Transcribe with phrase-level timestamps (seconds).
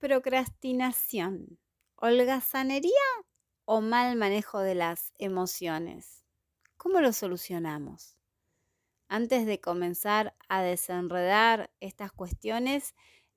[0.00, 1.58] procrastinación?
[1.96, 2.90] ¿Holgazanería
[3.66, 6.24] o mal manejo de las emociones?
[6.78, 8.16] ¿Cómo lo solucionamos?
[9.08, 12.94] Antes de comenzar a desenredar estas cuestiones,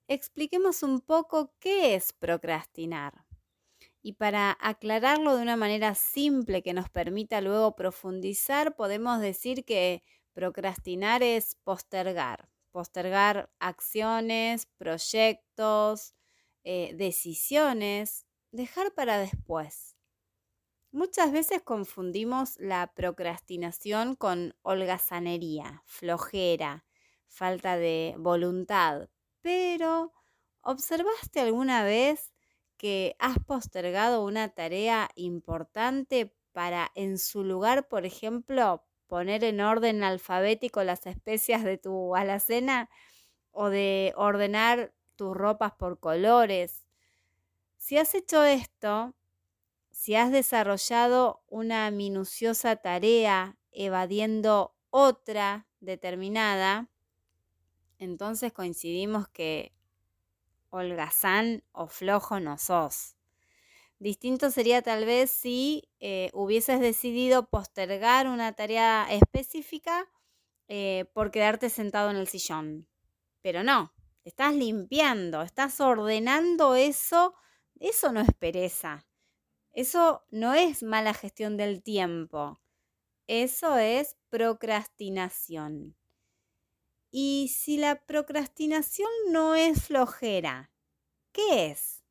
[0.07, 3.25] expliquemos un poco qué es procrastinar.
[4.01, 10.01] Y para aclararlo de una manera simple que nos permita luego profundizar, podemos decir que
[10.33, 16.15] procrastinar es postergar, postergar acciones, proyectos,
[16.63, 19.95] eh, decisiones, dejar para después.
[20.91, 26.85] Muchas veces confundimos la procrastinación con holgazanería, flojera,
[27.27, 29.09] falta de voluntad,
[29.41, 30.13] pero
[30.61, 32.31] ¿observaste alguna vez
[32.77, 40.03] que has postergado una tarea importante para en su lugar, por ejemplo, poner en orden
[40.03, 42.89] alfabético las especias de tu alacena
[43.51, 46.85] o de ordenar tus ropas por colores.
[47.77, 49.13] Si has hecho esto,
[49.91, 56.89] si has desarrollado una minuciosa tarea evadiendo otra determinada,
[57.99, 59.73] entonces coincidimos que
[60.69, 63.15] holgazán o flojo no sos.
[63.99, 70.09] Distinto sería tal vez si eh, hubieses decidido postergar una tarea específica
[70.67, 72.87] eh, por quedarte sentado en el sillón.
[73.41, 77.35] Pero no, estás limpiando, estás ordenando eso.
[77.79, 79.07] Eso no es pereza.
[79.73, 82.61] Eso no es mala gestión del tiempo.
[83.27, 85.97] Eso es procrastinación.
[87.11, 90.71] Y si la procrastinación no es flojera,
[91.31, 92.03] ¿qué es?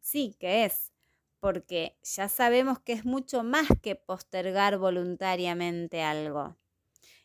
[0.00, 0.92] Sí, que es,
[1.40, 6.56] porque ya sabemos que es mucho más que postergar voluntariamente algo.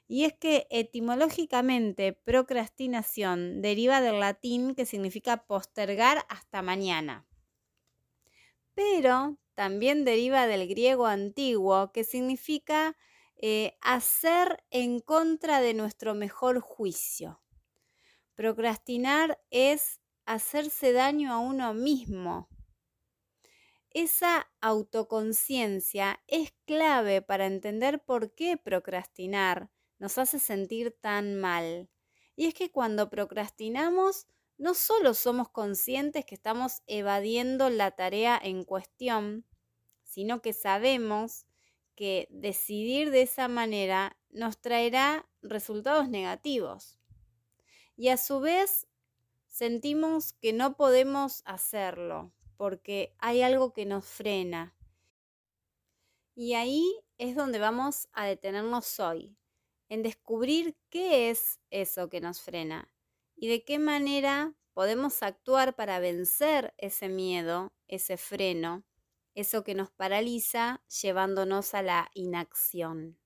[0.09, 7.25] Y es que etimológicamente procrastinación deriva del latín que significa postergar hasta mañana.
[8.73, 12.97] Pero también deriva del griego antiguo que significa
[13.37, 17.41] eh, hacer en contra de nuestro mejor juicio.
[18.35, 22.49] Procrastinar es hacerse daño a uno mismo,
[23.91, 31.89] esa autoconciencia es clave para entender por qué procrastinar nos hace sentir tan mal.
[32.35, 34.27] Y es que cuando procrastinamos,
[34.57, 39.45] no solo somos conscientes que estamos evadiendo la tarea en cuestión,
[40.03, 41.45] sino que sabemos
[41.95, 46.97] que decidir de esa manera nos traerá resultados negativos.
[47.95, 48.87] Y a su vez
[49.47, 54.75] sentimos que no podemos hacerlo, porque hay algo que nos frena.
[56.35, 56.85] Y ahí
[57.17, 59.37] es donde vamos a detenernos hoy,
[59.89, 62.87] en descubrir qué es eso que nos frena
[63.35, 68.85] y de qué manera podemos actuar para vencer ese miedo, ese freno,
[69.35, 73.19] eso que nos paraliza llevándonos a la inacción.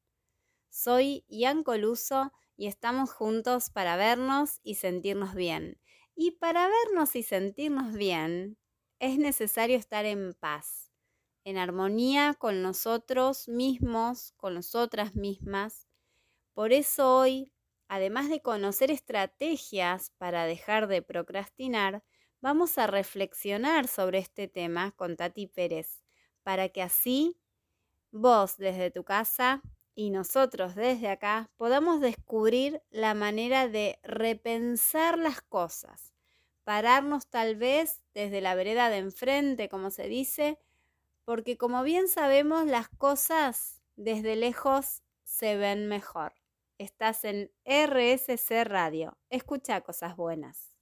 [0.70, 5.80] Soy Ian Coluso y estamos juntos para vernos y sentirnos bien.
[6.16, 8.58] Y para vernos y sentirnos bien,
[9.00, 10.92] es necesario estar en paz,
[11.44, 15.88] en armonía con nosotros mismos, con nosotras mismas.
[16.54, 17.52] Por eso hoy,
[17.88, 22.04] además de conocer estrategias para dejar de procrastinar,
[22.42, 26.04] vamos a reflexionar sobre este tema con Tati Pérez,
[26.44, 27.38] para que así
[28.12, 29.62] vos desde tu casa
[29.96, 36.14] y nosotros desde acá podamos descubrir la manera de repensar las cosas
[36.64, 40.60] pararnos tal vez desde la vereda de enfrente, como se dice,
[41.26, 46.34] porque como bien sabemos, las cosas desde lejos se ven mejor.
[46.84, 49.18] Estás en RSC Radio.
[49.30, 50.76] Escucha cosas buenas.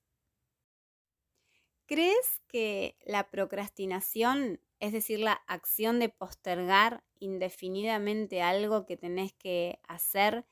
[1.85, 9.79] ¿Crees que la procrastinación, es decir, la acción de postergar indefinidamente algo que tenés que
[9.87, 10.47] hacer,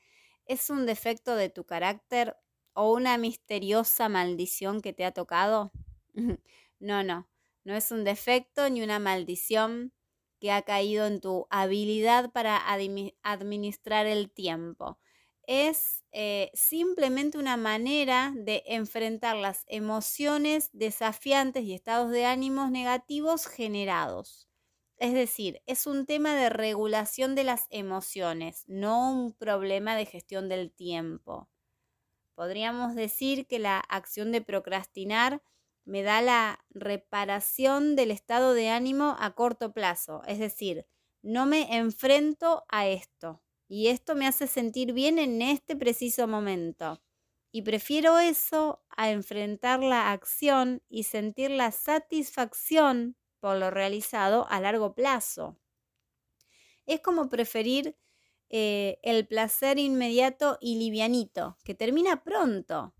[0.46, 2.36] es un defecto de tu carácter
[2.72, 5.72] o una misteriosa maldición que te ha tocado?
[6.78, 7.28] no, no,
[7.64, 9.92] no es un defecto ni una maldición
[10.38, 12.56] que ha caído en tu habilidad para
[13.24, 15.00] administrar el tiempo.
[15.52, 23.48] Es eh, simplemente una manera de enfrentar las emociones desafiantes y estados de ánimos negativos
[23.48, 24.48] generados.
[24.96, 30.48] Es decir, es un tema de regulación de las emociones, no un problema de gestión
[30.48, 31.48] del tiempo.
[32.36, 35.42] Podríamos decir que la acción de procrastinar
[35.84, 40.86] me da la reparación del estado de ánimo a corto plazo, es decir,
[41.22, 47.00] no me enfrento a esto y esto me hace sentir bien en este preciso momento.
[47.52, 54.60] Y prefiero eso a enfrentar la acción y sentir la satisfacción por lo realizado a
[54.60, 55.56] largo plazo.
[56.86, 57.96] Es como preferir
[58.48, 62.94] eh, el placer inmediato y livianito, que termina pronto,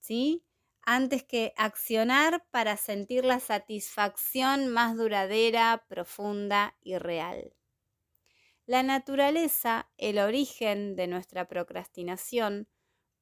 [0.00, 0.44] ¿sí?
[0.82, 7.54] Antes que accionar para sentir la satisfacción más duradera, profunda y real.
[8.66, 12.68] La naturaleza, el origen de nuestra procrastinación,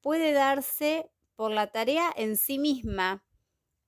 [0.03, 3.25] puede darse por la tarea en sí misma,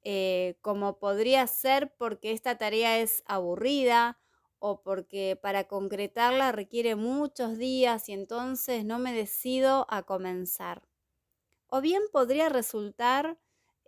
[0.02, 4.19] eh, como podría ser porque esta tarea es aburrida
[4.58, 10.88] o porque para concretarla requiere muchos días y entonces no me decido a comenzar.
[11.69, 13.38] O bien podría resultar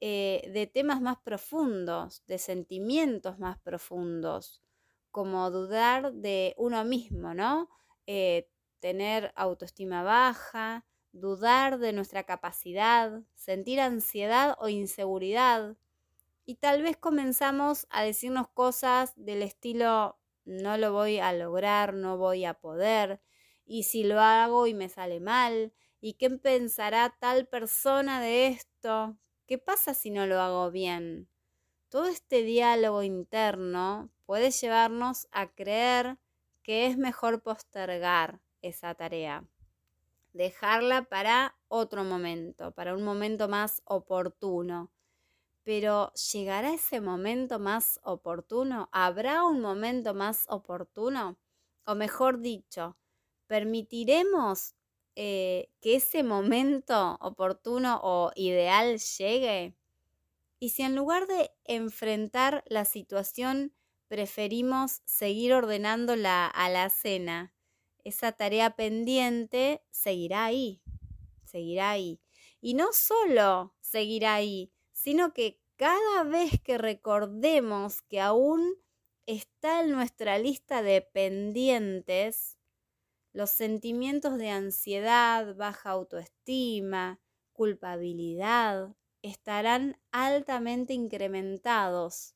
[0.01, 4.64] eh, de temas más profundos, de sentimientos más profundos,
[5.15, 7.71] como dudar de uno mismo, ¿no?
[8.05, 8.49] Eh,
[8.81, 15.77] tener autoestima baja, dudar de nuestra capacidad, sentir ansiedad o inseguridad.
[16.45, 22.19] Y tal vez comenzamos a decirnos cosas del estilo no lo voy a lograr, no
[22.19, 23.21] voy a poder,
[23.65, 29.17] y si lo hago y me sale mal, y qué pensará tal persona de esto,
[29.47, 31.29] qué pasa si no lo hago bien.
[31.95, 36.19] Todo este diálogo interno puede llevarnos a creer
[36.65, 39.45] que es mejor postergar esa tarea
[40.33, 44.91] dejarla para otro momento, para un momento más oportuno.
[45.63, 48.89] Pero ¿llegará ese momento más oportuno?
[48.91, 51.39] ¿Habrá un momento más oportuno?
[51.87, 52.97] O mejor dicho,
[53.47, 54.75] ¿permitiremos
[55.15, 59.77] eh, que ese momento oportuno o ideal llegue?
[60.65, 63.75] Y si en lugar de enfrentar la situación
[64.09, 67.53] preferimos seguir ordenando la alacena,
[68.03, 70.81] esa tarea pendiente seguirá ahí,
[71.45, 72.19] seguirá ahí.
[72.63, 78.75] Y no solo seguirá ahí, sino que cada vez que recordemos que aún
[79.27, 82.57] está en nuestra lista de pendientes,
[83.35, 87.21] los sentimientos de ansiedad, baja autoestima,
[87.53, 92.35] culpabilidad estarán altamente incrementados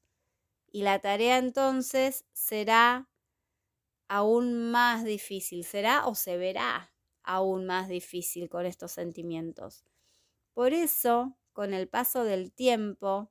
[0.72, 3.10] y la tarea entonces será
[4.08, 9.84] aún más difícil, será o se verá aún más difícil con estos sentimientos.
[10.54, 13.30] Por eso, con el paso del tiempo,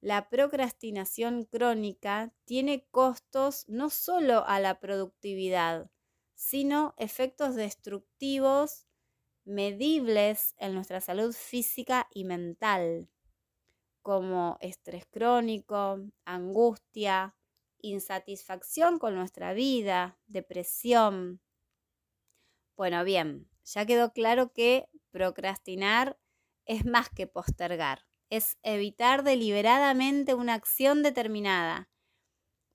[0.00, 5.90] la procrastinación crónica tiene costos no solo a la productividad,
[6.34, 8.86] sino efectos destructivos
[9.44, 13.08] medibles en nuestra salud física y mental,
[14.02, 17.36] como estrés crónico, angustia,
[17.80, 21.40] insatisfacción con nuestra vida, depresión.
[22.76, 26.18] Bueno, bien, ya quedó claro que procrastinar
[26.64, 31.90] es más que postergar, es evitar deliberadamente una acción determinada,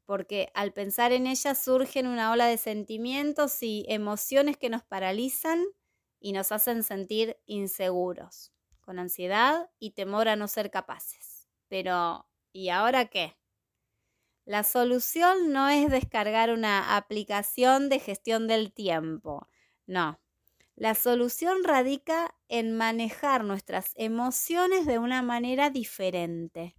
[0.06, 5.66] porque al pensar en ella surgen una ola de sentimientos y emociones que nos paralizan
[6.20, 11.48] y nos hacen sentir inseguros, con ansiedad y temor a no ser capaces.
[11.68, 13.38] Pero, ¿y ahora qué?
[14.46, 19.50] La solución no es descargar una aplicación de gestión del tiempo,
[19.86, 20.22] no.
[20.76, 26.76] La solución radica en manejar nuestras emociones de una manera diferente.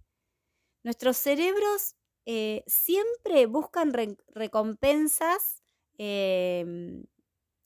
[0.83, 3.93] Nuestros cerebros eh, siempre buscan
[4.33, 5.63] recompensas,
[5.97, 7.05] em,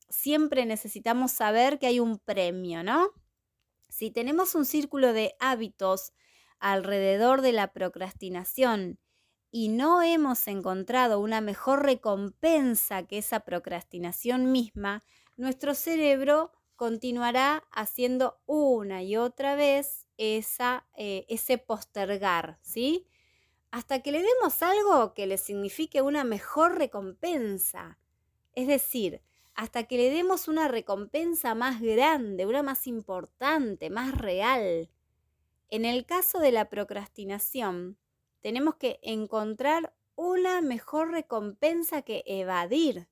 [0.09, 3.09] siempre necesitamos saber que hay un premio, ¿no?
[3.89, 6.13] Si tenemos un círculo de hábitos
[6.59, 8.99] alrededor de la procrastinación
[9.51, 15.03] y no hemos encontrado una mejor recompensa que esa procrastinación misma,
[15.37, 23.07] nuestro cerebro continuará haciendo una y otra vez esa, eh, ese postergar, ¿sí?
[23.71, 27.99] Hasta que le demos algo que le signifique una mejor recompensa.
[28.53, 29.21] Es decir,
[29.55, 34.89] hasta que le demos una recompensa más grande, una más importante, más real.
[35.69, 37.97] En el caso de la procrastinación,
[38.41, 43.07] tenemos que encontrar una mejor recompensa que evadir,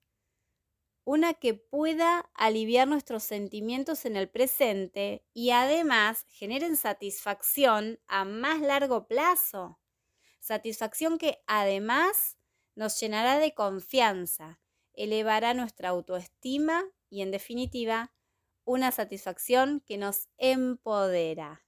[1.03, 8.61] una que pueda aliviar nuestros sentimientos en el presente y además generen satisfacción a más
[8.61, 9.79] largo plazo.
[10.39, 12.37] Satisfacción que además
[12.75, 14.60] nos llenará de confianza,
[14.93, 18.13] elevará nuestra autoestima y en definitiva
[18.63, 21.65] una satisfacción que nos empodera.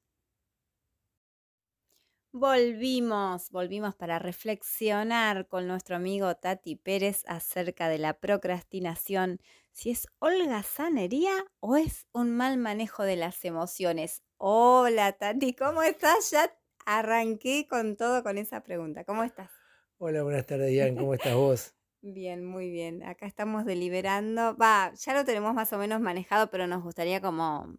[2.36, 9.40] Volvimos, volvimos para reflexionar con nuestro amigo Tati Pérez acerca de la procrastinación,
[9.72, 14.24] si es holgazanería o es un mal manejo de las emociones.
[14.38, 16.32] Hola Tati, ¿cómo estás?
[16.32, 19.04] Ya arranqué con todo con esa pregunta.
[19.04, 19.52] ¿Cómo estás?
[20.00, 20.96] Hola, buenas tardes, Ian.
[20.96, 21.76] ¿Cómo estás vos?
[22.06, 23.02] Bien, muy bien.
[23.04, 24.58] Acá estamos deliberando.
[24.58, 27.78] Va, ya lo tenemos más o menos manejado, pero nos gustaría como,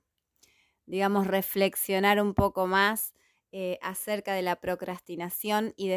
[0.86, 3.14] digamos, reflexionar un poco más
[3.52, 5.92] eh, acerca de la procrastinación y,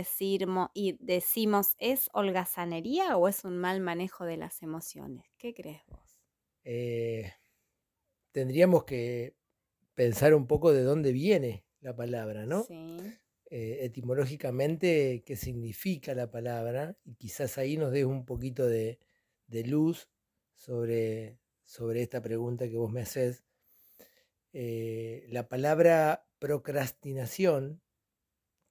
[0.74, 5.26] y decimos, ¿es holgazanería o es un mal manejo de las emociones?
[5.38, 6.20] ¿Qué crees vos?
[6.64, 7.32] Eh,
[8.32, 9.36] tendríamos que
[9.96, 12.68] pensar un poco de dónde viene la palabra, ¿no?
[12.68, 13.20] Sí.
[13.50, 19.00] Eh, etimológicamente qué significa la palabra y quizás ahí nos des un poquito de,
[19.48, 20.10] luz
[20.54, 23.46] sobre, sobre, esta pregunta que vos me haces.
[24.52, 27.82] Eh, la palabra procrastinación,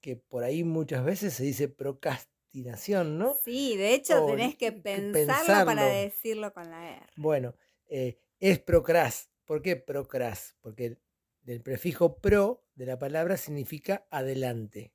[0.02, 3.34] que por ahí muchas veces se dice procrastinación, ¿no?
[3.44, 7.06] Sí, de hecho tenés que pensarlo, para decirlo con la R.
[7.16, 7.54] Bueno,
[7.86, 9.30] eh, es procrast.
[9.46, 10.54] ¿Por qué procrast?
[10.60, 10.98] Porque
[11.46, 14.92] del prefijo pro de la palabra significa adelante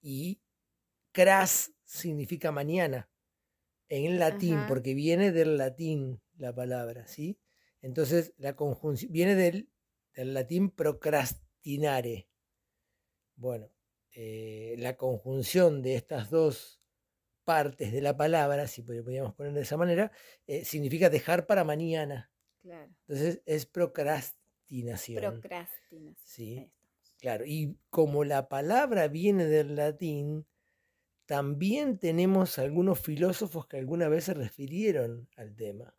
[0.00, 0.40] y
[1.10, 3.10] cras significa mañana
[3.88, 7.38] en latín, porque viene del latín la palabra, ¿sí?
[7.82, 9.68] Entonces la conjunción viene del,
[10.14, 12.28] latín procrastinare.
[13.34, 13.70] Bueno,
[14.12, 16.80] eh, la conjunción de estas dos
[17.44, 20.12] partes de la palabra, si podríamos poner de esa manera,
[20.46, 22.30] eh, significa dejar para mañana.
[22.62, 24.41] Entonces es procrast
[25.20, 26.16] Procrastinación.
[26.24, 26.70] Sí.
[27.22, 30.44] Claro, y como la palabra viene del latín,
[31.24, 35.94] también tenemos algunos filósofos que alguna vez se refirieron al tema.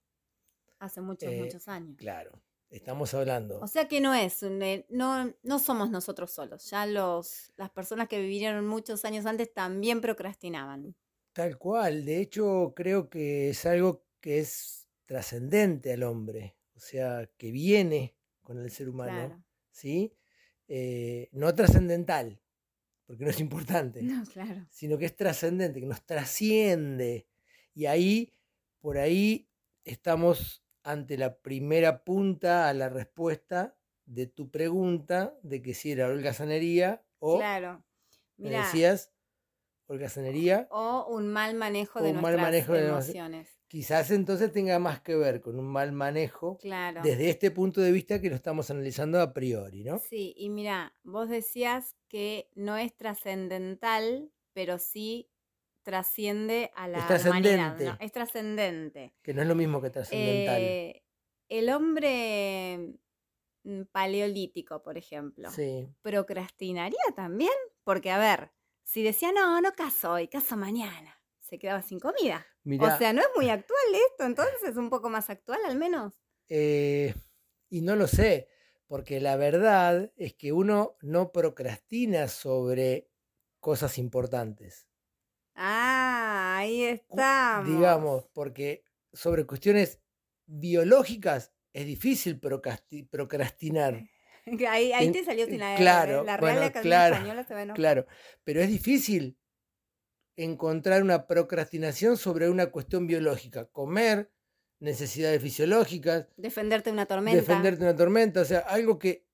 [0.79, 1.95] Hace muchos, eh, muchos años.
[1.97, 3.59] Claro, estamos hablando.
[3.61, 8.09] O sea que no es, eh, no, no somos nosotros solos, ya los, las personas
[8.09, 10.93] que vivieron muchos años antes también procrastinaban.
[11.31, 17.29] Tal cual, de hecho creo que es algo que es trascendente al hombre, o sea,
[17.37, 20.13] que viene con el ser humano, ¿sí?
[20.67, 22.39] Eh, no trascendental,
[23.05, 24.01] porque no es importante,
[24.69, 27.27] sino que es trascendente, que nos trasciende.
[27.73, 28.31] Y ahí,
[28.79, 29.49] por ahí,
[29.83, 36.07] estamos ante la primera punta a la respuesta de tu pregunta de que si era
[36.07, 37.83] holgazanería o claro.
[38.37, 39.13] me decías
[39.87, 43.62] holgazanería o un mal manejo de nuestras manejo emociones.
[43.73, 46.59] Quizás entonces tenga más que ver con un mal manejo
[47.01, 49.97] desde este punto de vista que lo estamos analizando a priori, ¿no?
[49.97, 55.31] Sí, y mira, vos decías que no es trascendental, pero sí
[55.81, 57.97] trasciende a la es humanidad.
[57.99, 59.15] es trascendente.
[59.23, 60.61] Que no es lo mismo que trascendental.
[60.61, 61.03] Eh,
[61.49, 62.99] el hombre
[63.63, 65.49] mm, paleolítico, por ejemplo,
[66.03, 67.49] procrastinaría también,
[67.83, 68.51] porque a ver,
[68.83, 71.22] si decía no, no caso hoy, caso mañana
[71.53, 72.47] se quedaba sin comida.
[72.79, 73.77] o sea, no es muy actual
[74.09, 76.15] esto, entonces es un poco más actual al menos.
[76.49, 77.13] Eh,
[77.69, 78.49] y no lo sé,
[78.87, 83.11] porque la verdad es que uno no procrastina sobre
[83.59, 84.87] cosas importantes.
[85.53, 87.63] Ah, ahí está.
[87.63, 89.99] Digamos, porque sobre cuestiones
[90.47, 94.09] biológicas es difícil procrastinar.
[94.67, 98.05] Ahí, te salió sin la Claro, la Real claro, Española se ve Claro,
[98.43, 99.37] pero es difícil
[100.35, 104.31] encontrar una procrastinación sobre una cuestión biológica, comer,
[104.79, 109.27] necesidades fisiológicas, defenderte de una tormenta, defenderte de una tormenta, o sea, algo que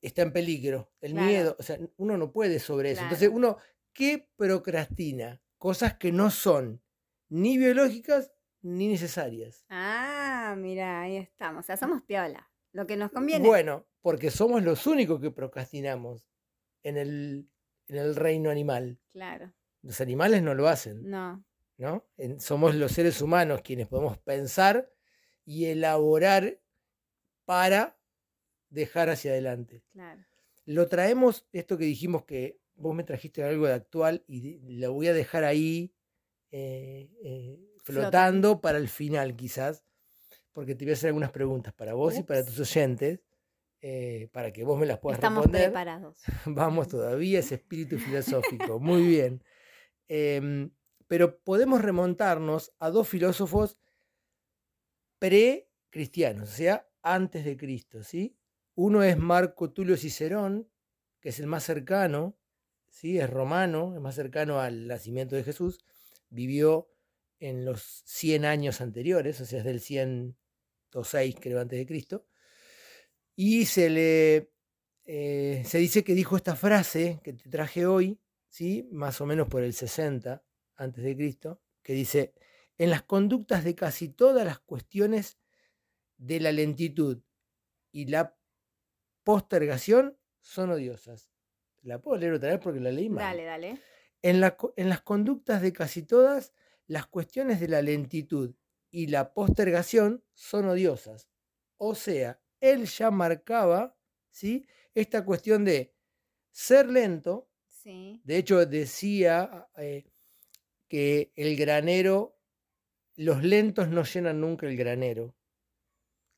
[0.00, 3.02] está en peligro, el miedo, o sea, uno no puede sobre eso.
[3.02, 3.58] Entonces, uno,
[3.92, 5.42] ¿qué procrastina?
[5.58, 6.80] Cosas que no son
[7.28, 9.64] ni biológicas ni necesarias.
[9.68, 13.46] Ah, mira, ahí estamos, o sea, somos piola, lo que nos conviene.
[13.46, 16.28] Bueno, porque somos los únicos que procrastinamos
[16.82, 17.50] en el,
[17.88, 18.98] en el reino animal.
[19.10, 19.52] Claro.
[19.88, 21.08] Los animales no lo hacen.
[21.08, 21.42] No.
[21.78, 22.04] ¿no?
[22.40, 24.92] somos los seres humanos quienes podemos pensar
[25.46, 26.60] y elaborar
[27.46, 27.96] para
[28.68, 29.82] dejar hacia adelante.
[29.92, 30.22] Claro.
[30.66, 35.08] Lo traemos, esto que dijimos que vos me trajiste algo de actual y lo voy
[35.08, 35.94] a dejar ahí
[36.50, 39.86] eh, eh, flotando para el final quizás,
[40.52, 43.20] porque te voy a hacer algunas preguntas para vos y para tus oyentes.
[43.80, 45.70] Eh, para que vos me las puedas Estamos responder.
[45.70, 46.20] preparados.
[46.44, 48.78] Vamos todavía, ese espíritu filosófico.
[48.80, 49.40] Muy bien.
[50.08, 50.70] Em,
[51.06, 53.78] pero podemos remontarnos a dos filósofos
[55.18, 58.36] pre-cristianos, o sea, antes de Cristo, ¿sí?
[58.74, 60.68] Uno es Marco Tulio Cicerón,
[61.20, 62.38] que es el más cercano,
[62.88, 63.18] ¿sí?
[63.18, 65.80] Es romano, es más cercano al nacimiento de Jesús,
[66.30, 66.90] vivió
[67.40, 72.26] en los 100 años anteriores, o sea, es del 106, creo, antes de Cristo,
[73.36, 74.50] y se le
[75.10, 78.88] eh, se dice que dijo esta frase que te traje hoy, ¿sí?
[78.90, 80.44] más o menos por el 60
[80.76, 82.34] antes de Cristo, que dice,
[82.76, 85.38] en las conductas de casi todas las cuestiones
[86.16, 87.22] de la lentitud
[87.90, 88.36] y la
[89.24, 91.32] postergación son odiosas.
[91.82, 93.24] La puedo leer otra vez porque la leí mal.
[93.24, 93.80] Dale, dale.
[94.22, 96.52] En, la en las conductas de casi todas,
[96.86, 98.54] las cuestiones de la lentitud
[98.90, 101.28] y la postergación son odiosas.
[101.76, 103.96] O sea, él ya marcaba
[104.30, 104.66] ¿sí?
[104.94, 105.94] esta cuestión de
[106.50, 107.47] ser lento.
[107.88, 110.04] Sí, De hecho, decía eh,
[110.88, 112.36] que el granero,
[113.16, 115.34] los lentos no llenan nunca el granero.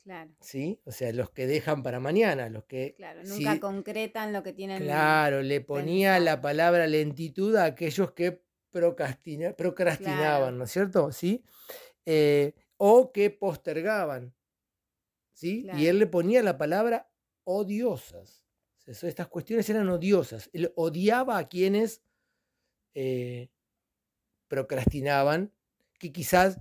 [0.05, 0.31] claro.
[0.41, 0.81] ¿sí?
[0.85, 2.95] O sea, los que dejan para mañana, los que...
[2.97, 4.81] Claro, sí, nunca concretan lo que tienen.
[4.85, 10.57] Claro, le ponía la palabra lentitud a aquellos que procrastina- procrastinaban, Claro.
[10.57, 11.11] ¿no es cierto?
[11.11, 11.45] ¿Sí?
[12.07, 14.35] Eh, o que postergaban,
[15.33, 15.67] ¿sí?
[15.75, 17.11] Y él le ponía la palabra
[17.45, 18.40] odiosas.
[18.87, 20.51] Estas cuestiones eran odiosas.
[20.53, 22.03] Él odiaba a quienes
[22.95, 23.51] eh,
[24.49, 25.53] procrastinaban,
[25.99, 26.59] que quizás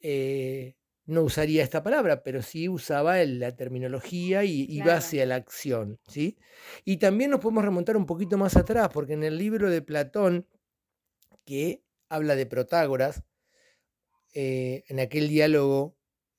[0.00, 4.98] eh, no usaría esta palabra, pero sí usaba el- la terminología y iba Claro.
[4.98, 6.36] hacia la acción, ¿sí?
[6.84, 10.46] Y también nos podemos remontar un poquito más atrás, porque en el libro de Platón,
[11.46, 13.22] que habla de Protágoras,
[14.34, 15.96] eh, en aquel diálogo,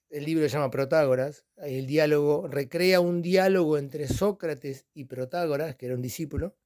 [0.10, 5.88] el libro se llama Protágoras, el diálogo recrea un diálogo entre Sócrates y Protágoras, que
[5.88, 6.58] era un discípulo,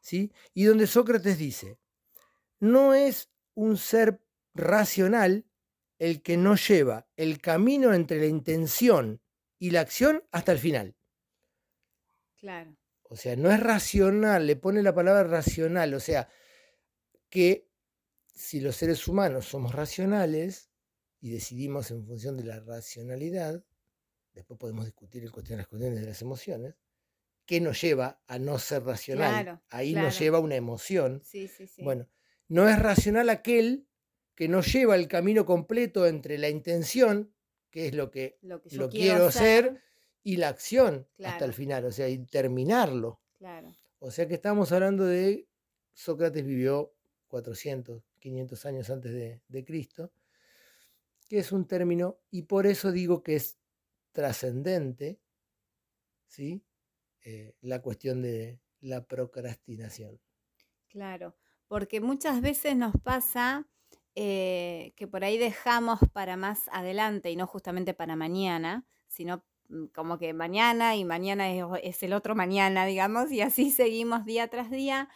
[0.00, 0.32] ¿sí?
[0.54, 1.78] Y donde Sócrates dice,
[2.60, 4.20] no es un ser
[4.54, 5.46] racional
[5.98, 9.20] el que no lleva el camino entre la intención
[9.58, 10.96] y la acción hasta el final.
[12.36, 16.28] Claro, O sea, no es racional, le pone la palabra racional, o sea,
[17.30, 17.68] que
[18.34, 20.70] si los seres humanos somos racionales
[21.24, 23.64] y decidimos en función de la racionalidad,
[24.34, 26.74] después podemos discutir el cuestión, las cuestiones de las emociones,
[27.46, 29.42] ¿qué nos lleva a no ser racional?
[29.42, 31.22] Claro, Ahí nos lleva una emoción.
[31.24, 31.82] sí, sí, sí.
[31.82, 32.06] Bueno,
[32.48, 33.88] no es racional aquel
[34.34, 37.32] que no lleva el camino completo entre la intención,
[37.70, 39.80] que es lo que lo que quiero, quiero hacer,
[40.22, 43.22] y la acción hasta el final, o sea, y terminarlo.
[43.98, 45.48] O sea que estamos hablando de
[45.94, 46.94] Sócrates vivió
[47.28, 50.12] 400, 500 años antes de, de Cristo,
[51.28, 53.58] que es un término, y por eso digo que es
[54.12, 55.20] trascendente,
[56.26, 56.64] ¿sí?
[57.22, 60.20] Eh, la cuestión de la procrastinación.
[60.88, 61.34] claro.
[61.66, 63.66] Porque muchas veces nos pasa
[64.14, 69.86] eh, que por ahí dejamos para más adelante y no justamente para mañana, sino mm,
[69.86, 74.70] como que mañana y mañana es, el otro mañana, digamos, y así seguimos día tras
[74.70, 75.08] día,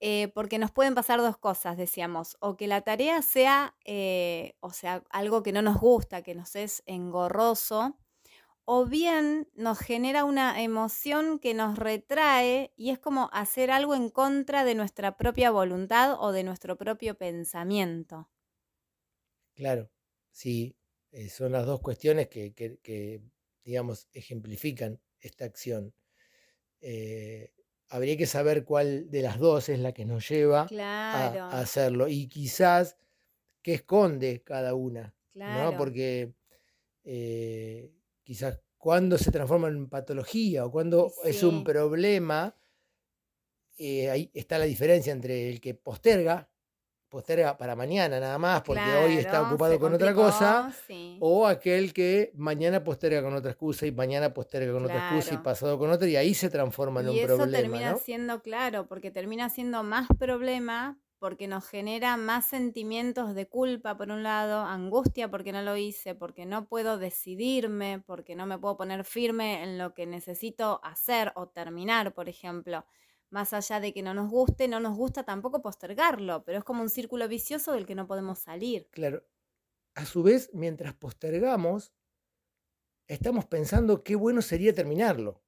[0.00, 4.70] eh, porque nos pueden pasar dos cosas, decíamos, o que la tarea sea, eh, o
[4.70, 7.98] sea, algo que no nos gusta, que nos es engorroso,
[8.64, 14.10] o bien nos genera una emoción que nos retrae y es como hacer algo en
[14.10, 18.30] contra de nuestra propia voluntad o de nuestro propio pensamiento.
[19.54, 19.90] Claro,
[20.30, 20.76] sí,
[21.10, 23.22] eh, son las dos cuestiones que,
[23.64, 25.94] digamos, ejemplifican esta acción.
[27.88, 31.60] Habría que saber cuál de las dos es la que nos lleva a, Claro, a
[31.60, 32.96] hacerlo y quizás
[33.62, 35.76] qué esconde cada una, ¿no?
[35.76, 36.34] Porque
[37.04, 42.56] eh, quizás cuando se transforma en patología o cuando es un problema,
[43.78, 46.48] eh, ahí está la diferencia entre el que posterga,
[47.08, 51.92] posterga para mañana nada más porque hoy está ocupado con otra cosa, sí, o aquel
[51.92, 55.90] que mañana posterga con otra excusa y mañana posterga con otra excusa y pasado con
[55.90, 57.98] otra y ahí se transforma en Y un eso problema, termina ¿no?
[57.98, 64.10] siendo claro, porque termina siendo más problema, porque nos genera más sentimientos de culpa, por
[64.10, 68.76] un lado, angustia porque no lo hice, porque no puedo decidirme, porque no me puedo
[68.76, 72.84] poner firme en lo que necesito hacer o terminar, por ejemplo.
[73.30, 76.82] Más allá de que no nos guste, no nos gusta tampoco postergarlo, pero es como
[76.82, 78.88] un círculo vicioso del que no podemos salir.
[78.92, 79.24] Claro.
[79.94, 81.92] A su vez, mientras postergamos,
[83.08, 85.42] estamos pensando qué bueno sería terminarlo,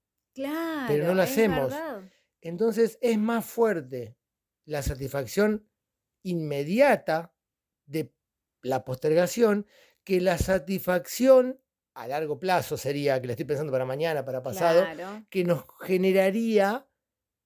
[0.87, 1.71] pero no Claro, lo hacemos.
[1.71, 2.03] verdad.
[2.41, 4.17] Entonces es más fuerte
[4.65, 5.69] la satisfacción
[6.23, 7.35] inmediata
[7.87, 8.15] de
[8.63, 9.67] la postergación
[10.05, 11.61] que la satisfacción
[11.95, 15.27] a largo plazo sería, que la estoy pensando para mañana, para pasado, Claro.
[15.31, 16.88] que nos generaría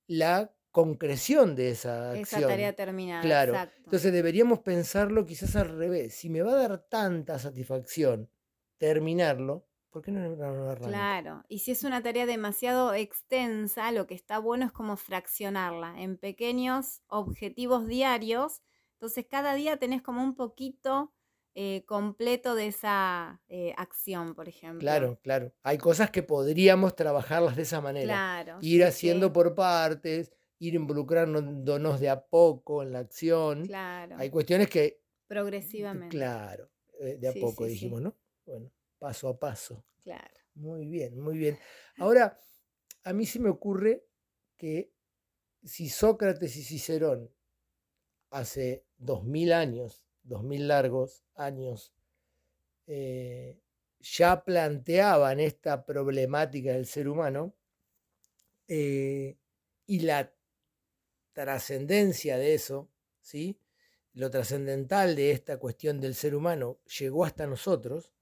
[0.07, 2.51] la concreción de esa Esa acción.
[2.51, 3.53] tarea terminada, Claro.
[3.53, 3.77] exacto.
[3.85, 6.15] Entonces deberíamos pensarlo quizás al revés.
[6.15, 8.31] Si me va a dar tanta satisfacción
[8.79, 10.21] terminarlo, ¿por qué no,
[10.71, 10.89] arranco?
[10.89, 16.01] Claro, y si es una tarea demasiado extensa, lo que está bueno es como fraccionarla
[16.01, 18.63] en pequeños objetivos diarios.
[18.95, 21.13] Entonces cada día tenés como un poquito
[21.55, 24.81] eh, completo de esa eh, acción, por ejemplo.
[24.81, 25.53] Claro, claro.
[25.63, 28.07] Hay cosas que podríamos trabajarlas de esa manera.
[28.07, 33.67] Claro, Ir haciendo sí, por partes, ir involucrándonos de a poco en la acción.
[33.67, 36.17] claro, Hay cuestiones que, progresivamente.
[36.17, 38.17] claro, eh, de a Sí, poco sí, dijimos, ¿no?
[38.47, 39.85] Bueno, paso a paso.
[40.03, 40.35] claro.
[40.55, 41.59] Muy bien, muy bien.
[41.99, 42.39] Ahora,
[43.05, 44.07] a mí sí me ocurre
[44.57, 44.93] que
[45.65, 47.31] si Sócrates y Cicerón
[48.31, 51.93] hace dos mil años, dos mil largos años,
[52.87, 53.61] eh,
[54.01, 57.55] ya planteaban esta problemática del ser humano
[58.69, 59.37] eh,
[59.87, 60.33] y la
[61.33, 63.59] trascendencia de eso, ¿sí?
[64.15, 68.13] lo trascendental de esta cuestión del ser humano llegó hasta nosotros,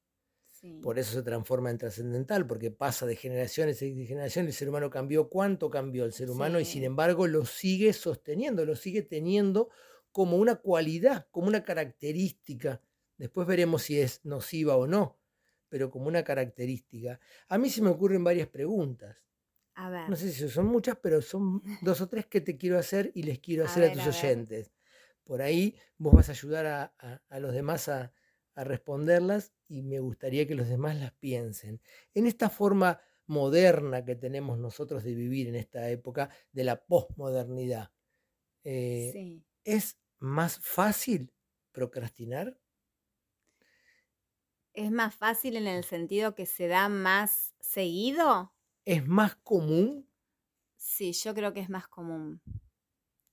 [0.83, 4.91] por eso se transforma en trascendental, porque pasa de generaciones y generaciones, el ser humano
[4.91, 6.61] cambió, ¿cuánto cambió el ser humano?
[6.61, 9.71] Y sin embargo lo sigue sosteniendo, lo sigue teniendo
[10.13, 12.81] como una cualidad, como una característica.
[13.17, 15.19] Después veremos si es nociva o no,
[15.69, 17.21] pero como una característica.
[17.49, 19.17] A mí se me ocurren varias preguntas.
[19.75, 20.09] A ver.
[20.09, 23.23] No sé si son muchas, pero son dos o tres que te quiero hacer y
[23.23, 24.73] les quiero hacer a, tus oyentes.
[25.25, 28.13] Por ahí vos vas a ayudar a, los demás a,
[28.57, 31.81] responderlas y me gustaría que los demás las piensen.
[32.13, 37.91] En esta forma moderna que tenemos nosotros de vivir en esta época de la posmodernidad,
[38.65, 41.35] eh, ¿es más fácil
[41.73, 42.59] procrastinar?
[44.73, 48.53] ¿Es más fácil en el sentido que se da más seguido?
[48.85, 50.07] ¿Es más común?
[50.77, 52.43] Sí, yo creo que es más común.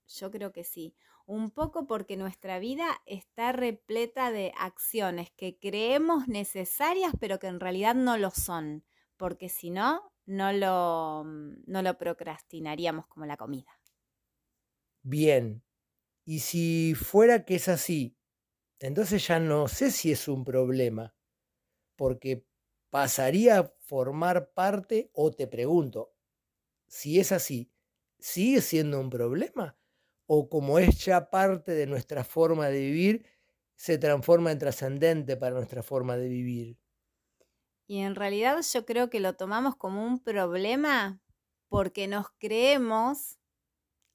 [0.07, 0.95] Yo creo que sí.
[1.25, 7.59] Un poco porque nuestra vida está repleta de acciones que creemos necesarias, pero que en
[7.59, 8.85] realidad no lo son.
[9.17, 13.71] Porque si no, no lo, mm, no lo procrastinaríamos como la comida.
[15.03, 15.63] Bien.
[16.27, 18.17] Y si fuera que es así,
[18.79, 21.15] entonces ya no sé si es un problema,
[21.97, 22.47] porque
[22.91, 26.15] pasaría a formar parte, o te pregunto,
[26.87, 27.73] si es así,
[28.19, 29.77] ¿sigue siendo un problema?
[30.27, 33.27] o como es ya parte de nuestra forma de vivir,
[33.75, 36.79] se transforma en trascendente para nuestra forma de vivir.
[37.87, 41.21] Y en realidad yo creo que lo tomamos como un problema
[41.69, 43.39] porque nos creemos,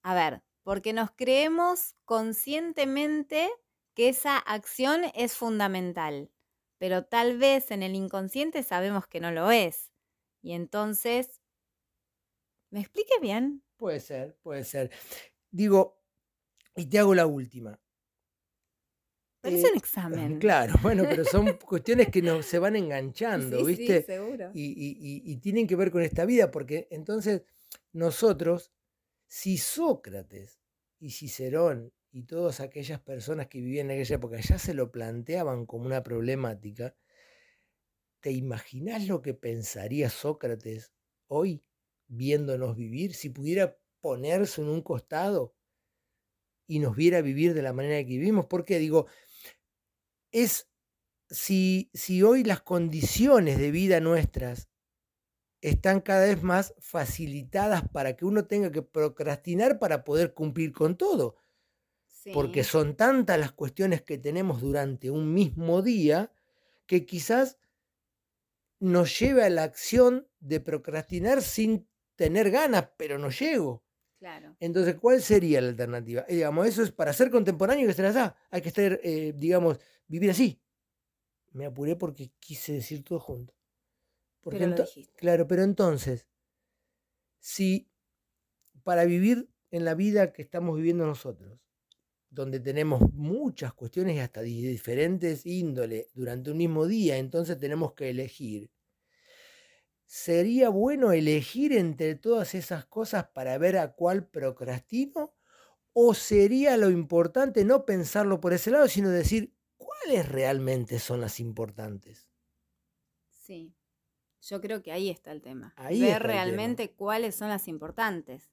[0.03, 3.51] a ver, porque nos creemos conscientemente
[3.95, 6.31] que esa acción es fundamental,
[6.79, 9.93] pero tal vez en el inconsciente sabemos que no lo es.
[10.41, 11.41] Y entonces,
[12.71, 13.63] ¿me explique bien?
[13.77, 14.91] Puede ser, puede ser.
[15.51, 16.03] Digo,
[16.75, 17.79] y te hago la última.
[19.43, 20.39] Pero es un eh, examen.
[20.39, 24.01] Claro, bueno, pero son cuestiones que nos, se van enganchando, ¿viste?
[24.01, 24.51] Sí, seguro.
[24.55, 27.43] Y, tienen que ver con esta vida, porque entonces
[27.93, 28.73] nosotros,
[29.33, 30.61] si Sócrates
[30.99, 35.65] y Cicerón y todas aquellas personas que vivían en aquella época ya se lo planteaban
[35.65, 36.95] como una problemática,
[38.21, 40.93] ¿te imaginas lo que pensaría Sócrates
[41.29, 41.65] hoy
[42.09, 45.57] viéndonos vivir si pudiera ponerse en un costado
[46.67, 48.45] y nos viera vivir de la manera que vivimos.
[48.45, 49.07] Porque digo,
[50.31, 50.69] es
[51.31, 54.69] si, si hoy las condiciones de vida nuestras
[55.63, 60.97] están cada vez más facilitadas para que uno tenga que procrastinar para poder cumplir con
[60.97, 61.37] todo.
[62.35, 66.33] Porque son tantas las cuestiones que tenemos durante un mismo día
[66.87, 67.59] que quizás
[68.81, 73.85] nos lleve a la acción de procrastinar sin tener ganas, pero no llego.
[74.61, 76.25] Entonces, ¿cuál sería la alternativa?
[76.29, 78.37] Eh, digamos, eso es para ser contemporáneo que se las da.
[78.51, 80.61] Hay que estar, eh, digamos, vivir así.
[81.53, 83.55] Me apuré porque quise decir todo junto.
[84.49, 84.67] Pero
[85.17, 86.29] claro, pero entonces,
[87.41, 87.91] si
[88.85, 91.61] para vivir en la vida que estamos viviendo nosotros,
[92.31, 97.95] donde tenemos muchas cuestiones y hasta de diferentes índole durante un mismo día, entonces tenemos
[97.95, 98.71] que elegir
[100.07, 105.35] ¿Sería bueno elegir entre todas esas cosas para ver a cuál procrastino?
[105.93, 111.41] ¿O sería lo importante no pensarlo por ese lado, sino decir cuáles realmente son las
[111.41, 112.29] importantes?
[113.31, 113.75] Sí,
[114.43, 115.75] yo creo que ahí está el tema.
[115.91, 118.51] ver realmente cuáles son las importantes.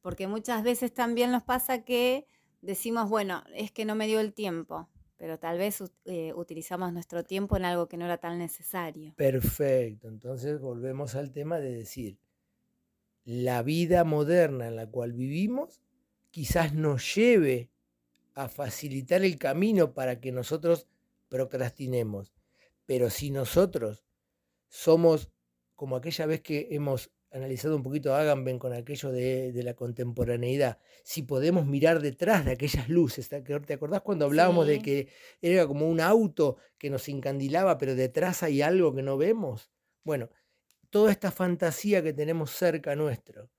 [0.00, 2.26] Porque muchas veces también nos pasa que
[2.60, 7.24] decimos, bueno, es que no me dio el tiempo pero tal vez eh, utilizamos nuestro
[7.24, 9.14] tiempo en algo que no era tan necesario.
[9.16, 12.18] Perfecto, entonces volvemos al tema de decir,
[13.24, 15.82] la vida moderna en la cual vivimos
[16.30, 17.70] quizás nos lleve
[18.34, 20.86] a facilitar el camino para que nosotros
[21.28, 22.32] procrastinemos,
[22.84, 24.05] pero si nosotros
[24.76, 25.30] somos
[25.74, 30.78] como aquella vez que hemos analizado un poquito a Agamben con aquello de, la contemporaneidad,
[31.02, 33.36] si podemos mirar detrás de aquellas luces, ¿te
[33.72, 35.08] acordás cuando hablábamos de que
[35.40, 39.70] era como un auto que nos encandilaba, pero detrás hay algo que no vemos?
[40.04, 40.28] Bueno,
[40.90, 43.50] toda esta fantasía que tenemos cerca nuestro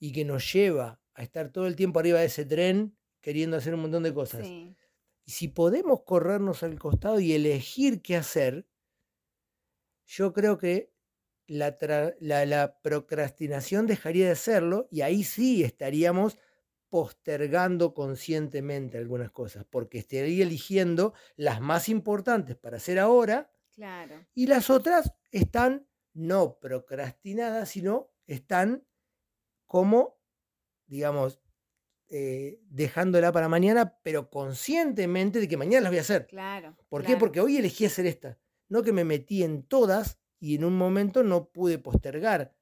[0.00, 3.74] y que nos lleva a estar todo el tiempo arriba de ese tren queriendo hacer
[3.74, 4.46] un montón de cosas.
[4.46, 8.66] Y si podemos corrernos al costado y elegir qué hacer,
[10.06, 10.92] yo creo que
[11.46, 11.76] la,
[12.20, 16.38] la, procrastinación dejaría de serlo y ahí sí estaríamos
[16.88, 24.24] postergando conscientemente algunas cosas, porque estaría eligiendo las más importantes para hacer ahora claro.
[24.34, 28.86] y las otras están no procrastinadas, sino están
[29.66, 30.20] como,
[30.86, 31.40] digamos,
[32.08, 36.26] eh, dejándola para mañana, pero conscientemente de que mañana las voy a hacer.
[36.28, 36.76] Claro.
[36.88, 37.16] ¿Por qué?
[37.16, 38.38] Porque hoy elegí hacer esta.
[38.68, 42.56] No que me metí en todas y en un momento no pude postergar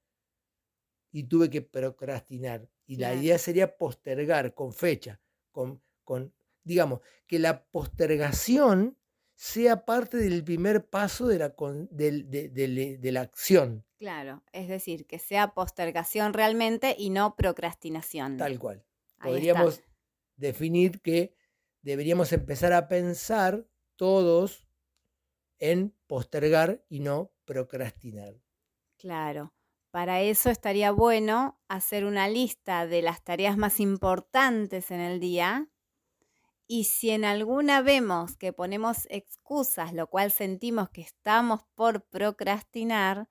[1.11, 2.69] y tuve que procrastinar.
[2.87, 6.35] Y la idea sería postergar con fecha, con, con,
[6.65, 8.99] digamos, que la postergación
[9.35, 11.55] sea parte del primer paso de la,
[11.91, 13.85] de, de la acción.
[13.99, 18.37] Claro, es decir, que sea postergación realmente y no procrastinación.
[18.37, 18.85] Tal cual.
[19.23, 19.83] Podríamos
[20.37, 21.35] definir que
[21.83, 24.67] deberíamos empezar a pensar todos
[25.63, 28.43] en postergar y no procrastinar.
[28.99, 29.55] Claro.
[29.91, 35.69] Para eso estaría bueno hacer una lista de las tareas más importantes en el día
[36.67, 43.29] y si en alguna vemos que ponemos excusas, lo cual sentimos que estamos por procrastinar,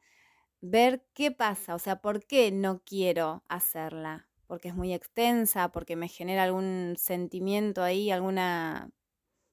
[0.62, 5.96] ver qué pasa, o sea, por qué no quiero hacerla, porque es muy extensa, porque
[5.96, 8.92] me genera algún sentimiento ahí, alguna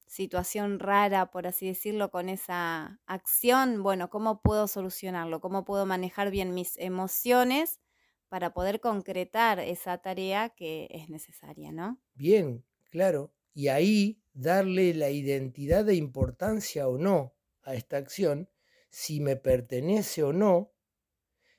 [0.08, 5.40] situación rara, por así decirlo, con esa acción, bueno, ¿cómo puedo solucionarlo?
[5.40, 7.80] ¿Cómo puedo manejar bien mis emociones
[8.28, 12.00] para poder concretar esa tarea que es necesaria, ¿no?
[12.14, 13.34] Bien, claro.
[13.54, 18.50] Y ahí darle la identidad de importancia o no a esta acción,
[18.90, 20.74] si me pertenece o no,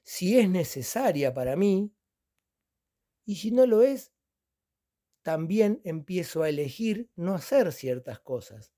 [0.04, 1.96] si es necesaria para mí,
[3.26, 4.12] y si no lo es,
[5.30, 8.74] también empiezo a elegir no hacer ciertas cosas.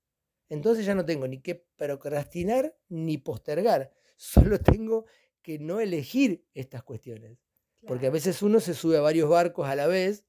[0.50, 5.06] Entonces ya no tengo ni que procrastinar ni postergar, solo tengo
[5.40, 7.38] que no elegir estas cuestiones.
[7.86, 10.26] Porque a veces uno se sube a varios barcos a la vez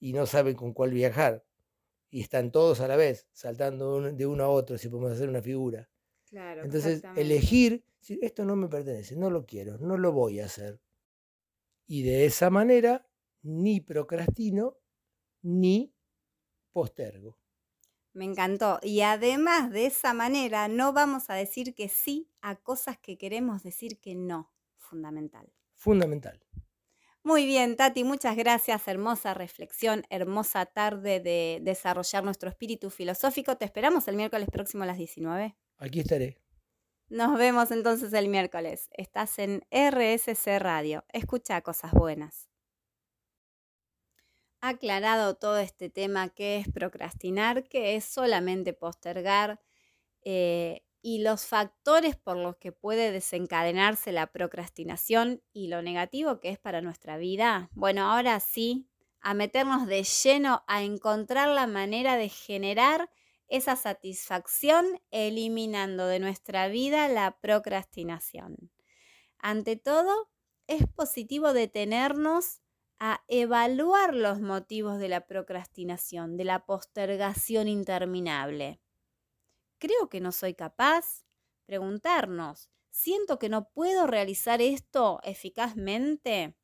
[0.00, 1.44] y no sabe con cuál viajar.
[2.08, 5.42] Y están todos a la vez, saltando de uno a otro, si podemos hacer una
[5.42, 5.90] figura.
[6.62, 7.84] Entonces, elegir,
[8.22, 10.80] esto no me pertenece, no lo quiero, no lo voy a hacer.
[11.86, 13.06] Y de esa manera,
[13.42, 14.78] ni procrastino,
[15.44, 15.94] ni
[16.72, 17.38] postergo.
[18.12, 18.80] Me encantó.
[18.82, 23.62] Y además de esa manera no vamos a decir que sí a cosas que queremos
[23.62, 24.52] decir que no.
[24.76, 25.52] Fundamental.
[25.74, 26.40] Fundamental.
[27.22, 28.86] Muy bien, Tati, muchas gracias.
[28.86, 33.56] Hermosa reflexión, hermosa tarde de desarrollar nuestro espíritu filosófico.
[33.56, 35.56] Te esperamos el miércoles próximo a las 19.
[35.78, 36.38] Aquí estaré.
[37.08, 38.88] Nos vemos entonces el miércoles.
[38.92, 41.04] Estás en RSC Radio.
[41.12, 42.53] Escucha cosas buenas
[44.68, 49.60] aclarado todo este tema que es procrastinar, que es solamente postergar
[50.22, 56.48] eh, y los factores por los que puede desencadenarse la procrastinación y lo negativo que
[56.48, 57.68] es para nuestra vida.
[57.72, 58.88] Bueno, ahora sí,
[59.20, 63.10] a meternos de lleno a encontrar la manera de generar
[63.48, 68.70] esa satisfacción eliminando de nuestra vida la procrastinación.
[69.38, 70.30] Ante todo,
[70.66, 72.62] es positivo detenernos
[72.98, 78.80] a evaluar los motivos de la procrastinación, de la postergación interminable.
[79.78, 81.24] ¿Creo que no soy capaz?
[81.66, 86.56] Preguntarnos, ¿siento que no puedo realizar esto eficazmente?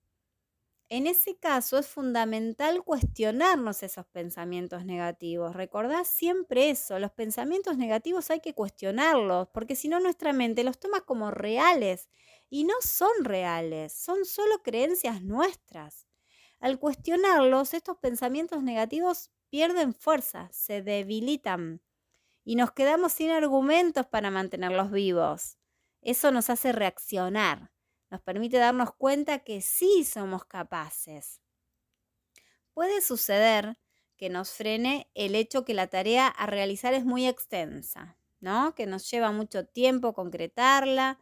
[0.91, 5.55] En ese caso es fundamental cuestionarnos esos pensamientos negativos.
[5.55, 10.81] Recordad siempre eso, los pensamientos negativos hay que cuestionarlos, porque si no nuestra mente los
[10.81, 12.11] toma como reales
[12.51, 16.10] y no son reales, son solo creencias nuestras.
[16.61, 21.83] Al cuestionarlos, estos pensamientos negativos pierden fuerza, se debilitan
[22.45, 25.59] y nos quedamos sin argumentos para mantenerlos vivos.
[26.03, 27.73] Eso nos hace reaccionar,
[28.11, 31.41] nos permite darnos cuenta que sí somos capaces.
[32.75, 33.79] Puede suceder
[34.17, 38.75] que nos frene el hecho que la tarea a realizar es muy extensa, ¿no?
[38.75, 41.21] Que nos lleva mucho tiempo concretarla.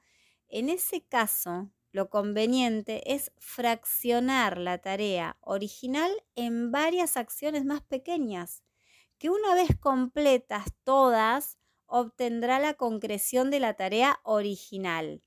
[0.48, 8.62] En ese caso, lo conveniente es fraccionar la tarea original en varias acciones más pequeñas,
[9.18, 15.22] que una vez completas todas, obtendrá la concreción de la tarea original.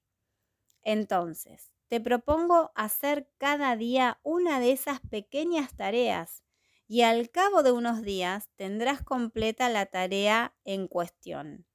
[0.84, 6.44] Entonces, te propongo hacer cada día una de esas pequeñas tareas
[6.88, 11.66] y al cabo de unos días tendrás completa la tarea en cuestión.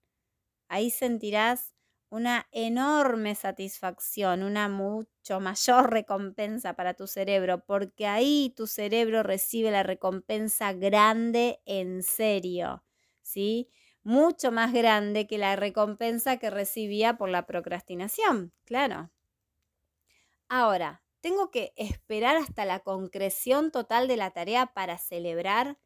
[0.68, 1.75] Ahí sentirás
[2.10, 9.70] una enorme satisfacción, una mucho mayor recompensa para tu cerebro, porque ahí tu cerebro recibe
[9.70, 12.84] la recompensa grande en serio,
[13.22, 13.70] ¿sí?
[14.02, 19.10] Mucho más grande que la recompensa que recibía por la procrastinación, claro.
[20.48, 25.78] Ahora, ¿tengo que esperar hasta la concreción total de la tarea para celebrar?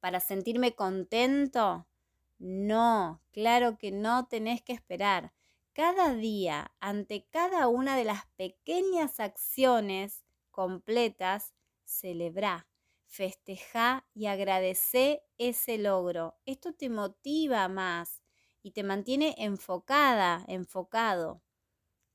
[0.00, 1.88] ¿Para sentirme contento?
[2.38, 5.34] No, claro que no tenés que esperar.
[5.72, 11.54] Cada día, ante cada una de las pequeñas acciones completas,
[11.84, 12.68] celebra,
[13.06, 16.36] festeja y agradece ese logro.
[16.44, 18.22] Esto te motiva más
[18.62, 21.42] y te mantiene enfocada, enfocado.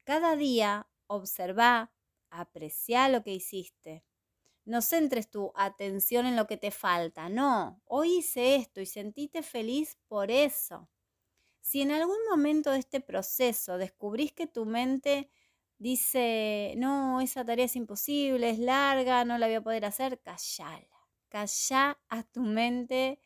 [0.04, 1.94] Cada día observa,
[2.30, 4.04] aprecia lo que hiciste.
[4.66, 9.44] No centres tu atención en lo que te falta, no, hoy hice esto y sentite
[9.44, 10.90] feliz por eso.
[11.64, 15.32] Si en algún momento de este proceso descubrís que tu mente
[15.78, 20.88] dice, no, esa tarea es imposible, es larga, no la voy a poder hacer, callala.
[21.30, 23.20] Calla a tu mente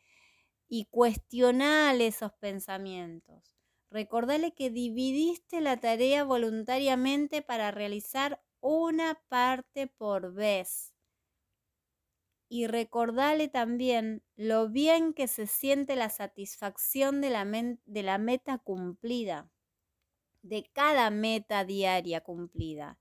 [0.68, 3.56] y cuestionale esos pensamientos.
[3.90, 10.94] Recordale que dividiste la tarea voluntariamente para realizar una parte por vez.
[12.50, 18.58] Y recordale también lo bien que se siente la satisfacción de la, de la meta
[18.58, 19.50] cumplida,
[20.42, 22.98] de cada meta diaria cumplida.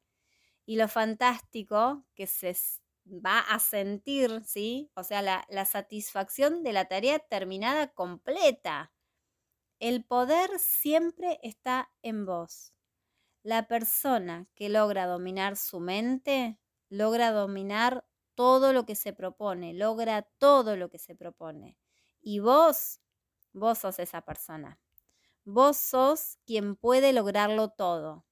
[0.66, 2.56] Y lo fantástico que se
[3.06, 4.92] va a sentir, ¿sí?
[4.96, 8.94] O sea, la, la satisfacción de la tarea terminada completa.
[9.80, 12.74] El poder siempre está en vos.
[13.44, 18.07] La persona que logra dominar su mente, logra dominar
[18.38, 21.76] todo lo que se propone, logra todo lo que se propone.
[22.22, 23.02] Y vos,
[23.52, 24.80] vos sos esa persona.
[25.44, 28.28] Vos sos quien puede lograrlo todo.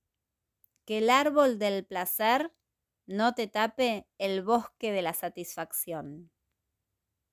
[0.86, 2.54] Que el árbol del placer
[3.08, 6.30] no te tape el bosque de la satisfacción.